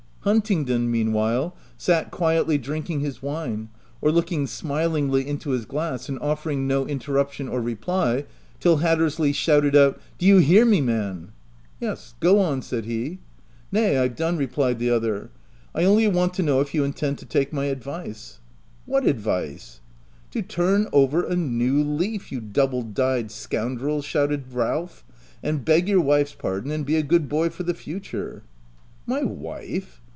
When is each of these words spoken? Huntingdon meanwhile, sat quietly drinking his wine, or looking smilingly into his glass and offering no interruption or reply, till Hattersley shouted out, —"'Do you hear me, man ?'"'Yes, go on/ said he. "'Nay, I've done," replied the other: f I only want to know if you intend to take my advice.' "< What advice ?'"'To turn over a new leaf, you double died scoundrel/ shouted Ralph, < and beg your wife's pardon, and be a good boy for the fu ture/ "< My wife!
Huntingdon 0.23 0.91
meanwhile, 0.91 1.55
sat 1.79 2.11
quietly 2.11 2.59
drinking 2.59 2.99
his 2.99 3.23
wine, 3.23 3.69
or 4.01 4.11
looking 4.11 4.45
smilingly 4.45 5.27
into 5.27 5.49
his 5.49 5.65
glass 5.65 6.07
and 6.09 6.19
offering 6.19 6.67
no 6.67 6.85
interruption 6.85 7.47
or 7.47 7.59
reply, 7.59 8.25
till 8.59 8.77
Hattersley 8.77 9.31
shouted 9.33 9.75
out, 9.75 9.99
—"'Do 10.19 10.27
you 10.27 10.37
hear 10.37 10.63
me, 10.63 10.79
man 10.79 11.31
?'"'Yes, 11.81 12.13
go 12.19 12.37
on/ 12.39 12.61
said 12.61 12.85
he. 12.85 13.17
"'Nay, 13.71 13.97
I've 13.97 14.15
done," 14.15 14.37
replied 14.37 14.77
the 14.77 14.91
other: 14.91 15.23
f 15.23 15.31
I 15.73 15.85
only 15.85 16.07
want 16.07 16.35
to 16.35 16.43
know 16.43 16.61
if 16.61 16.75
you 16.75 16.83
intend 16.83 17.17
to 17.17 17.25
take 17.25 17.51
my 17.51 17.65
advice.' 17.65 18.37
"< 18.73 18.85
What 18.85 19.07
advice 19.07 19.79
?'"'To 20.33 20.43
turn 20.43 20.87
over 20.93 21.23
a 21.23 21.35
new 21.35 21.81
leaf, 21.81 22.31
you 22.31 22.41
double 22.41 22.83
died 22.83 23.31
scoundrel/ 23.31 24.03
shouted 24.03 24.53
Ralph, 24.53 25.03
< 25.23 25.41
and 25.41 25.65
beg 25.65 25.87
your 25.89 26.01
wife's 26.01 26.35
pardon, 26.35 26.69
and 26.69 26.85
be 26.85 26.95
a 26.97 27.01
good 27.01 27.27
boy 27.27 27.49
for 27.49 27.63
the 27.63 27.73
fu 27.73 27.99
ture/ 27.99 28.43
"< 28.75 29.07
My 29.07 29.23
wife! 29.23 29.97